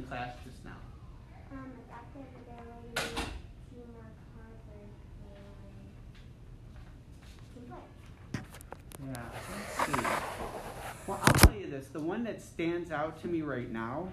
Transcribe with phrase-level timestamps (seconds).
[0.00, 0.76] in class just now?
[1.52, 3.28] Um, adaptability,
[3.70, 4.88] teamwork, hard work,
[7.54, 7.84] and teamplay.
[9.06, 9.24] Yeah,
[9.56, 10.06] let's see.
[11.06, 14.08] Well, I'll tell you this the one that stands out to me right now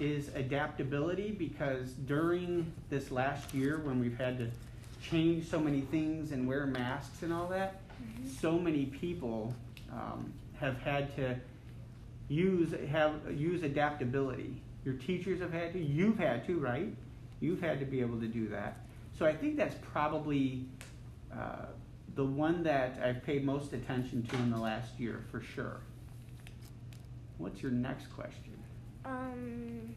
[0.00, 4.50] is adaptability because during this last year when we've had to
[5.02, 7.80] change so many things and wear masks and all that,
[8.40, 9.54] so many people
[9.92, 11.36] um, have had to
[12.28, 14.60] use have use adaptability.
[14.84, 16.94] Your teachers have had to, you've had to, right?
[17.40, 18.78] You've had to be able to do that.
[19.18, 20.66] So I think that's probably
[21.32, 21.66] uh,
[22.14, 25.80] the one that I've paid most attention to in the last year for sure.
[27.38, 28.52] What's your next question?
[29.04, 29.94] Um,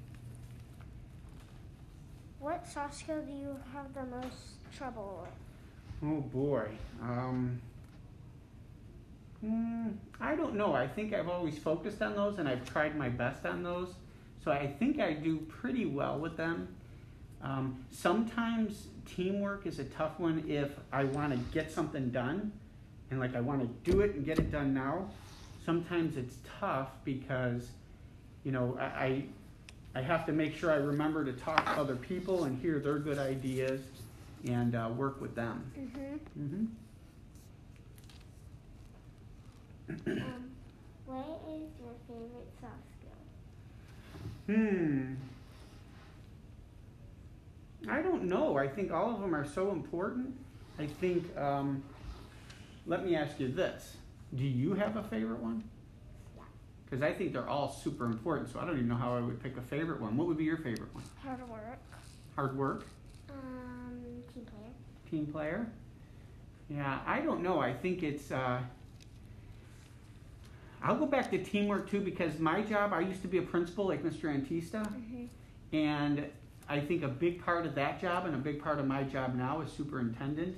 [2.39, 4.35] what soft skill do you have the most
[4.75, 6.09] trouble with?
[6.09, 6.67] Oh boy.
[7.01, 7.59] Um,
[9.41, 9.87] hmm,
[10.19, 10.73] I don't know.
[10.73, 13.89] I think I've always focused on those and I've tried my best on those.
[14.47, 16.69] So I think I do pretty well with them.
[17.41, 22.53] Um, sometimes teamwork is a tough one if I want to get something done
[23.11, 25.09] and like I want to do it and get it done now.
[25.65, 27.71] Sometimes it's tough because,
[28.45, 29.25] you know, I,
[29.93, 32.99] I have to make sure I remember to talk to other people and hear their
[32.99, 33.81] good ideas
[34.45, 35.69] and uh, work with them.
[35.77, 36.65] Mm-hmm.
[39.91, 40.11] Mm-hmm.
[40.23, 40.51] um,
[41.05, 42.86] what is your favorite skill?
[44.47, 45.13] Hmm.
[47.89, 48.57] I don't know.
[48.57, 50.33] I think all of them are so important.
[50.79, 51.83] I think, um,
[52.85, 53.97] let me ask you this.
[54.35, 55.63] Do you have a favorite one?
[56.35, 56.43] Yeah.
[56.85, 59.41] Because I think they're all super important, so I don't even know how I would
[59.41, 60.17] pick a favorite one.
[60.17, 61.03] What would be your favorite one?
[61.23, 61.79] Hard work.
[62.35, 62.85] Hard work?
[63.29, 64.71] Um, team player.
[65.09, 65.67] Team player?
[66.69, 67.59] Yeah, I don't know.
[67.59, 68.31] I think it's.
[68.31, 68.59] Uh,
[70.83, 73.87] I'll go back to teamwork too because my job, I used to be a principal
[73.87, 74.25] like Mr.
[74.25, 75.25] Antista, Mm-hmm.
[75.75, 76.25] and
[76.69, 79.35] I think a big part of that job and a big part of my job
[79.35, 80.57] now as superintendent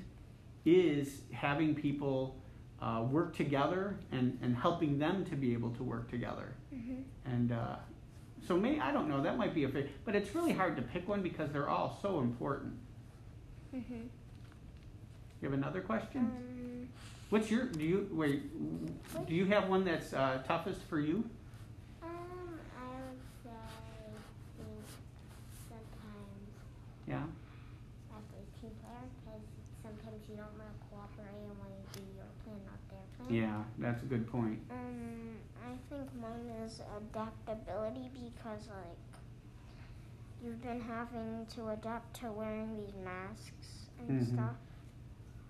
[0.66, 2.36] is having people
[2.82, 6.54] uh, work together and, and helping them to be able to work together.
[6.74, 7.02] Mm-hmm.
[7.26, 7.76] And uh,
[8.48, 10.82] so, may I don't know, that might be a favorite, but it's really hard to
[10.82, 12.74] pick one because they're all so important.
[13.76, 14.02] Mm-hmm.
[15.42, 16.22] You have another question?
[16.22, 16.90] Um,
[17.30, 18.42] What's your do you wait?
[19.28, 21.24] Do you have one that's uh, toughest for you?
[22.02, 23.50] um, I would say
[24.58, 24.86] think
[25.68, 26.50] sometimes
[27.08, 27.24] Yeah.
[28.60, 29.46] team player because
[29.84, 33.30] sometimes you don't want to cooperate and want to do your plan, not their plan.
[33.30, 34.60] Yeah, that's a good point.
[34.72, 38.98] Um, I think mine is adaptability because like
[40.44, 44.34] you've been having to adapt to wearing these masks and Mhm.
[44.34, 44.56] stuff.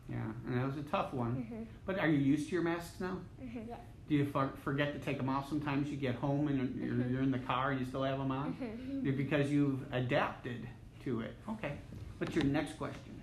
[0.10, 1.36] Yeah, and that was a tough one.
[1.36, 1.64] Mm-hmm.
[1.86, 3.18] But are you used to your masks now?
[3.42, 3.70] Mm-hmm.
[3.70, 3.76] Yeah.
[4.08, 5.88] Do you for, forget to take them off sometimes?
[5.90, 8.54] You get home and you're, you're in the car, and you still have them on?
[8.54, 9.16] Mm-hmm.
[9.16, 10.68] Because you've adapted
[11.04, 11.36] to it.
[11.48, 11.74] Okay.
[12.18, 13.22] What's your next question?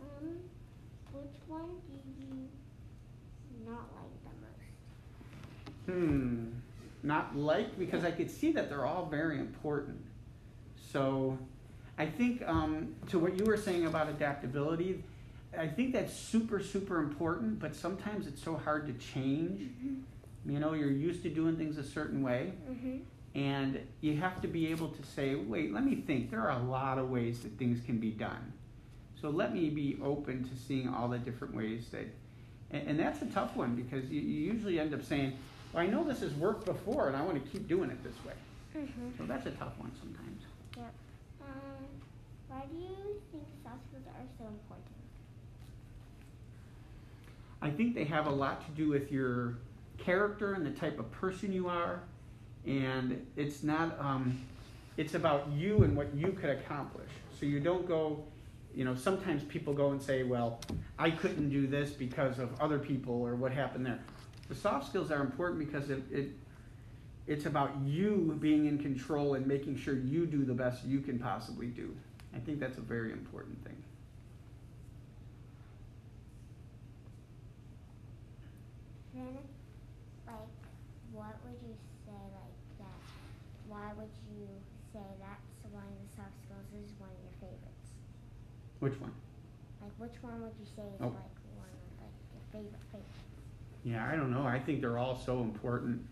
[0.00, 0.28] Um,
[1.12, 2.48] which one do you
[3.66, 4.12] not like
[5.86, 5.98] the most?
[5.98, 6.44] Hmm.
[7.02, 10.00] Not like because I could see that they're all very important.
[10.92, 11.38] So,
[11.98, 15.02] I think um, to what you were saying about adaptability,
[15.58, 17.58] I think that's super super important.
[17.58, 19.68] But sometimes it's so hard to change.
[20.46, 22.96] You know, you're used to doing things a certain way, Mm-hmm.
[23.34, 26.30] and you have to be able to say, "Wait, let me think.
[26.30, 28.52] There are a lot of ways that things can be done."
[29.20, 32.06] So let me be open to seeing all the different ways that,
[32.70, 35.36] and, and that's a tough one because you, you usually end up saying,
[35.72, 38.14] well, I know this has worked before and I want to keep doing it this
[38.24, 38.34] way.
[38.76, 39.08] Mm-hmm.
[39.18, 40.42] So that's a tough one sometimes.
[42.58, 44.96] Why do you think soft skills are so important?
[47.62, 49.58] I think they have a lot to do with your
[49.96, 52.00] character and the type of person you are.
[52.66, 54.40] And it's not, um,
[54.96, 57.10] it's about you and what you could accomplish.
[57.38, 58.24] So you don't go,
[58.74, 60.60] you know, sometimes people go and say, well,
[60.98, 64.00] I couldn't do this because of other people or what happened there.
[64.48, 66.30] The soft skills are important because it, it
[67.28, 71.20] it's about you being in control and making sure you do the best you can
[71.20, 71.94] possibly do.
[72.34, 73.76] I think that's a very important thing.
[79.14, 79.38] Then,
[80.26, 80.36] like,
[81.12, 81.74] what would you
[82.06, 83.00] say like that?
[83.68, 84.46] Why would you
[84.92, 87.88] say that's one of the soft skills is one of your favorites?
[88.80, 89.12] Which one?
[89.82, 91.08] Like, which one would you say is Oh.
[91.08, 93.26] like one of like your favorite favorite?
[93.84, 94.44] Yeah, I don't know.
[94.46, 96.02] I think they're all so important.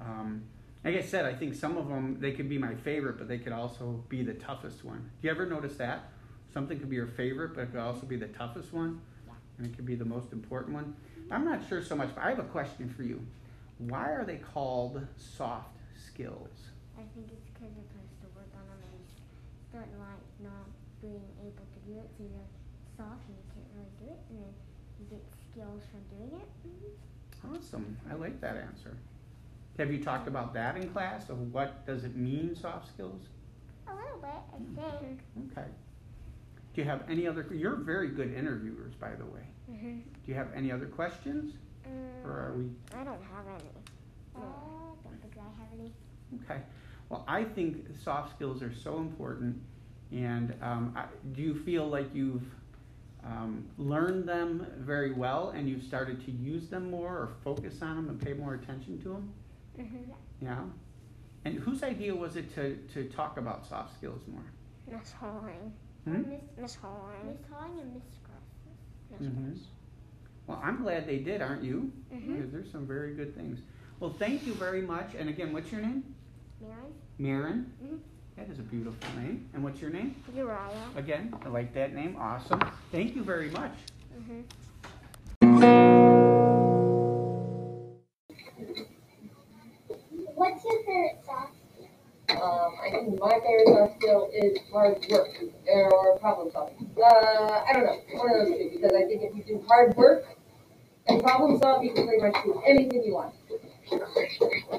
[0.00, 0.42] Um,
[0.84, 3.38] like I said, I think some of them they could be my favorite, but they
[3.38, 5.10] could also be the toughest one.
[5.20, 6.10] Do you ever notice that
[6.52, 9.32] something could be your favorite, but it could also be the toughest one, Yeah.
[9.58, 10.94] and it could be the most important one?
[11.30, 13.24] I'm not sure so much, but I have a question for you.
[13.78, 16.70] Why are they called soft skills?
[16.98, 19.06] I think it's because you're supposed to work on them and you
[19.70, 20.66] start like not
[21.00, 22.50] being able to do it, so you're
[22.96, 24.54] soft and you can't really do it, and then
[24.98, 26.48] you get skills from doing it.
[26.66, 27.54] Mm-hmm.
[27.54, 27.96] Awesome.
[28.10, 28.96] I like that answer.
[29.78, 33.22] Have you talked about that in class of what does it mean, soft skills?
[33.88, 35.20] A little bit, I think.
[35.50, 35.68] Okay.
[36.74, 39.42] Do you have any other, you're very good interviewers, by the way.
[39.70, 39.98] Mm-hmm.
[39.98, 41.54] Do you have any other questions?
[42.24, 42.64] Or are we,
[42.94, 43.70] I don't have any.
[44.34, 45.92] No, I don't think I have any.
[46.44, 46.62] okay.
[47.08, 49.60] Well, I think soft skills are so important.
[50.12, 52.44] And um, I, do you feel like you've
[53.24, 57.96] um, learned them very well and you've started to use them more or focus on
[57.96, 59.32] them and pay more attention to them?
[59.78, 60.10] Mm-hmm.
[60.40, 60.58] Yeah?
[61.44, 64.44] And whose idea was it to, to talk about soft skills more?
[64.98, 65.72] Miss Halling.
[66.04, 66.22] Hmm?
[66.30, 67.24] Miss Miss Halling.
[67.26, 69.20] Miss Halling and Miss Cross.
[69.20, 69.58] Miss Mhm.
[70.46, 71.92] Well, I'm glad they did, aren't you?
[72.12, 72.36] Mhm.
[72.36, 73.60] Because there's some very good things.
[74.00, 75.14] Well, thank you very much.
[75.14, 76.02] And again, what's your name?
[76.60, 76.92] Mary.
[77.18, 77.72] Marin.
[77.82, 77.98] Mhm.
[78.36, 79.48] That is a beautiful name.
[79.54, 80.16] And what's your name?
[80.34, 80.88] Uriah.
[80.96, 82.16] Again, I like that name.
[82.18, 82.60] Awesome.
[82.90, 83.72] Thank you very much.
[84.16, 84.40] Mm-hmm.
[90.42, 91.54] What's your favorite soft
[92.30, 95.28] Um, I think my favorite soft skill is hard work
[95.72, 96.90] or problem solving.
[96.98, 99.96] Uh, I don't know, one of those two, because I think if you do hard
[99.96, 100.24] work
[101.06, 103.36] and problem solve, you can pretty much do anything you want.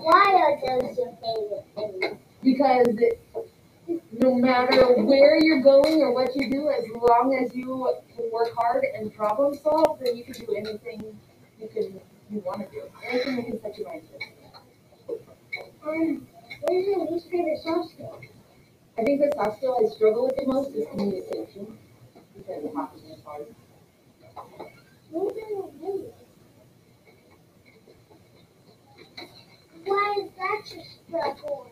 [0.01, 2.17] Why are those your favorite things?
[2.43, 2.87] Because
[4.21, 8.53] no matter where you're going or what you do, as long as you can work
[8.53, 11.17] hard and problem solve, then you can do anything
[11.57, 12.83] you can you want to do.
[13.09, 14.32] Anything you can set your mind to.
[15.85, 16.27] Um,
[16.61, 18.19] what is your least favorite soft skill?
[18.97, 21.77] I think the soft skill I struggle with the most is communication.
[22.35, 23.47] Because talking is hard.
[25.11, 26.15] What is your favorite?
[29.85, 31.67] Why is that your struggle?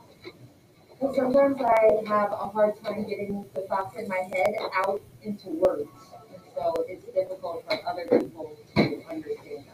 [1.00, 5.50] Because sometimes I have a hard time getting the thoughts in my head out into
[5.50, 5.90] words.
[6.34, 9.66] And so it's difficult for other people to understand.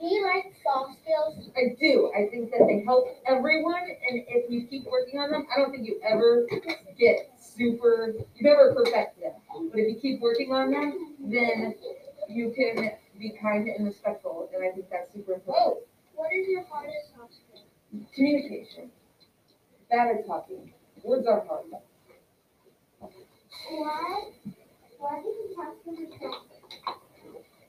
[0.00, 1.50] Do you like soft skills?
[1.56, 2.12] I do.
[2.16, 3.82] I think that they help everyone.
[3.82, 6.46] And if you keep working on them, I don't think you ever
[6.98, 9.32] get super, you never perfect them.
[9.70, 11.74] But if you keep working on them, then
[12.28, 14.48] you can be kind and respectful.
[14.54, 15.66] And I think that's super important.
[15.66, 15.82] Oh,
[16.14, 17.64] what is your hardest soft skill?
[18.14, 18.90] Communication.
[19.90, 20.72] Bad at talking.
[21.02, 21.64] Words are hard.
[23.70, 24.30] Why?
[24.98, 26.44] Why do you talk to yourself?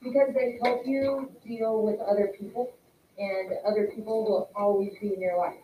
[0.02, 2.72] Because they help you deal with other people,
[3.18, 5.60] and other people will always be in your life.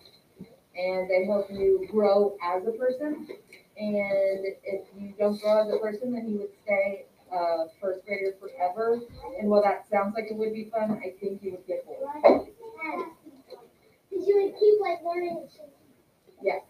[0.77, 3.29] And they help you grow as a person.
[3.79, 8.35] And if you don't grow as a person, then you would stay uh, first grader
[8.41, 9.01] forever.
[9.39, 12.07] And while that sounds like it would be fun, I think you would get bored.
[14.11, 15.49] Because you would keep like learning.
[16.43, 16.63] Yes.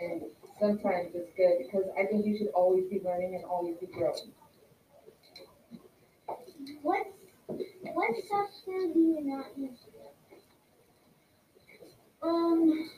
[0.00, 0.22] And
[0.60, 4.32] sometimes it's good because I think you should always be learning and always be growing.
[6.82, 7.06] What
[7.94, 8.10] what
[8.68, 9.46] skill do you not?
[12.20, 12.90] Um,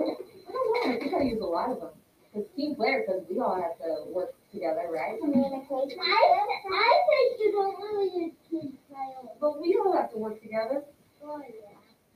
[0.00, 0.04] I
[0.52, 0.94] don't know.
[0.94, 1.90] I think I use a lot of them.
[2.32, 5.20] Because team player, because we all have to work together, right?
[5.20, 5.98] Communication.
[6.00, 9.30] I I think you don't really use team player.
[9.40, 10.82] But we all have to work together.
[11.22, 11.40] Oh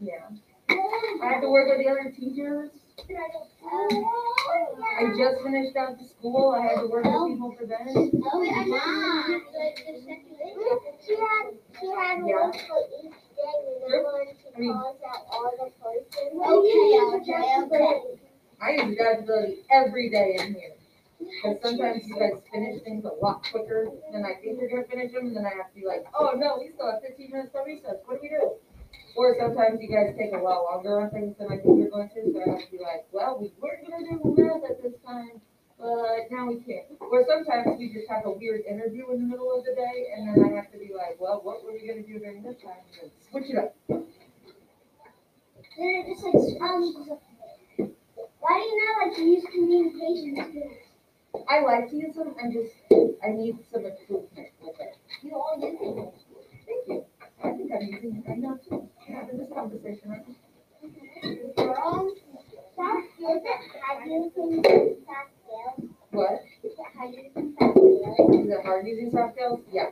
[0.01, 0.29] Yeah.
[0.69, 0.77] yeah.
[1.23, 2.71] I have to work with the other teachers.
[3.01, 6.55] Oh, I just finished out the school.
[6.59, 7.29] I had to work with oh.
[7.29, 7.87] people for them.
[8.33, 8.63] Oh, yeah.
[11.05, 12.43] She had, she had Yeah.
[12.43, 16.33] one for each day, remember when I mean- she calls out all the persons?
[16.35, 18.19] Okay, okay, okay.
[18.61, 20.75] I use adaptability every day in here.
[21.19, 25.13] Because sometimes you guys finish things a lot quicker than I think you're gonna finish
[25.13, 27.51] them, and then I have to be like, oh no, we still have fifteen minutes
[27.53, 28.48] for recess, what do we do?
[29.19, 32.07] Or sometimes you guys take a lot longer on things than I think you're going
[32.07, 34.95] to, so I have to be like, well, we were gonna do math at this
[35.03, 35.43] time,
[35.75, 36.87] but now we can't.
[37.03, 40.31] Or sometimes we just have a weird interview in the middle of the day, and
[40.31, 42.79] then I have to be like, well, what were we gonna do during this time?
[43.03, 43.75] And Switch it up.
[43.91, 44.07] Then
[45.83, 47.19] it just like, um,
[48.39, 51.43] why do you not like to use communication skills?
[51.51, 52.71] I like to use them, I'm just,
[53.27, 54.95] I need some improvement with it.
[55.27, 56.07] You all use them.
[56.71, 57.03] Thank you.
[57.43, 58.88] I think I'm using it right now too.
[59.59, 59.91] Soft skills?
[66.11, 66.41] What?
[66.63, 69.61] Is it hard using soft skills?
[69.73, 69.91] Yeah.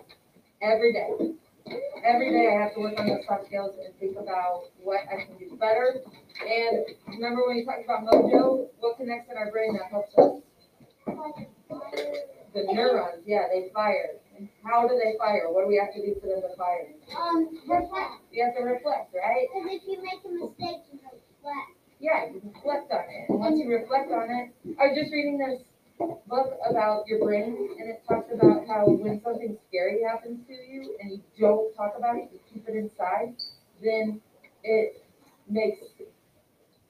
[0.62, 1.10] Every day.
[2.04, 5.24] Every day I have to work on those soft skills and think about what I
[5.24, 6.00] can do better.
[6.48, 10.42] And remember when you talked about mojo, what connects in our brain that helps us?
[12.54, 14.14] The neurons, yeah, they fire.
[14.64, 15.50] How do they fire?
[15.50, 16.88] What do we have to do for them to fire?
[17.16, 18.26] Um, reflect.
[18.32, 19.46] You have to reflect, right?
[19.48, 21.70] Because if you make a mistake, you reflect.
[22.00, 23.30] Yeah, you reflect on it.
[23.30, 25.62] And once you reflect on it, I was just reading this
[26.28, 30.96] book about your brain, and it talks about how when something scary happens to you
[31.00, 33.34] and you don't talk about it, you keep it inside,
[33.82, 34.20] then
[34.62, 35.02] it
[35.48, 35.78] makes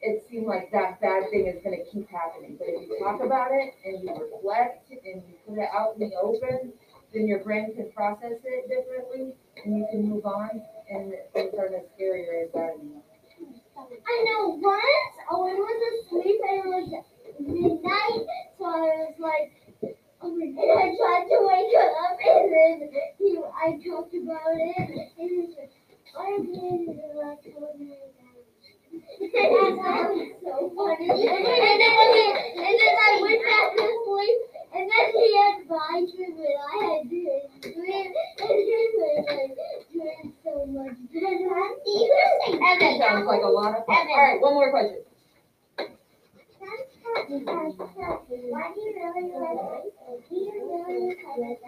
[0.01, 2.57] it seem like that bad thing is going to keep happening.
[2.59, 6.09] But if you talk about it and you reflect and you put it out in
[6.09, 6.73] the open,
[7.13, 9.35] then your brain can process it differently
[9.65, 13.03] and you can move on, and things aren't as scary as bad anymore.
[13.77, 16.89] I know once oh, I was asleep and it was
[17.39, 18.27] midnight,
[18.59, 19.53] so I was like,
[20.23, 24.77] oh my god, I tried to wake up and then he, I talked about it
[25.19, 25.71] and he said,
[26.17, 28.17] I did it and I told him that.
[28.97, 31.11] And that was so funny.
[31.11, 34.39] And then, and then, and then I went back to sleep
[34.73, 35.63] and then he had my dream and I had his dream and it was like
[35.63, 35.63] doing so much better.
[35.63, 35.65] You say
[42.79, 44.09] That sounds like a lot of fun.
[44.09, 45.03] All right, one more question.
[48.49, 49.61] why do you really like
[50.31, 51.61] do you really like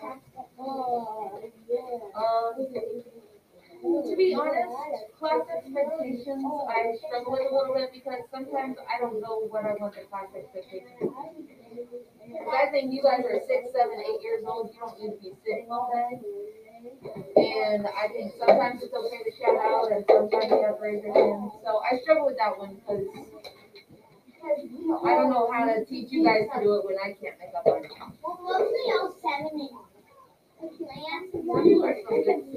[0.00, 1.40] basketball?
[2.16, 2.54] Um,
[3.82, 4.68] to be honest,
[5.18, 5.46] class
[6.00, 9.76] expectations, oh, I struggle with a little bit because sometimes I don't know what I
[9.76, 10.96] want the class expectations.
[11.00, 11.84] to be.
[12.32, 15.20] Because I think you guys are six, seven, eight years old, you don't need to
[15.20, 16.16] be sitting all day.
[17.36, 21.04] And I think sometimes it's okay to shout out and sometimes you have to raise
[21.04, 21.52] your hand.
[21.60, 23.04] So I struggle with that one because
[24.40, 27.52] I don't know how to teach you guys to do it when I can't make
[27.52, 28.16] up my mind.
[28.24, 29.90] Well, mostly all seven and.
[30.60, 32.49] Can I answer You are so good.